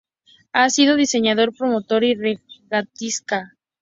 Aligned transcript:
Ha 0.53 0.71
sido 0.71 0.95
diseñador, 0.95 1.55
promotor 1.55 2.03
y 2.03 2.15
regatista. 2.15 3.53